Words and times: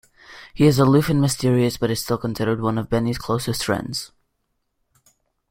He 0.55 0.65
is 0.65 0.79
aloof 0.79 1.09
and 1.09 1.21
mysterious 1.21 1.77
but 1.77 1.91
is 1.91 2.01
still 2.01 2.17
considered 2.17 2.59
one 2.59 2.79
of 2.79 2.89
Benny's 2.89 3.19
closest 3.19 3.63
friends. 3.63 4.11